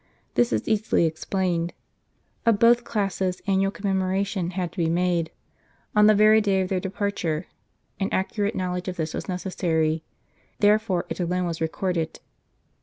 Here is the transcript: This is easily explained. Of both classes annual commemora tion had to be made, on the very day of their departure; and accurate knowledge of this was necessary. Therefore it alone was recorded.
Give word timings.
This 0.33 0.51
is 0.51 0.67
easily 0.67 1.05
explained. 1.05 1.73
Of 2.43 2.57
both 2.57 2.83
classes 2.85 3.39
annual 3.45 3.71
commemora 3.71 4.25
tion 4.25 4.49
had 4.57 4.71
to 4.71 4.79
be 4.79 4.89
made, 4.89 5.29
on 5.95 6.07
the 6.07 6.15
very 6.15 6.41
day 6.41 6.59
of 6.61 6.69
their 6.69 6.79
departure; 6.79 7.45
and 7.99 8.11
accurate 8.11 8.55
knowledge 8.55 8.87
of 8.87 8.95
this 8.95 9.13
was 9.13 9.29
necessary. 9.29 10.01
Therefore 10.57 11.05
it 11.09 11.19
alone 11.19 11.45
was 11.45 11.61
recorded. 11.61 12.19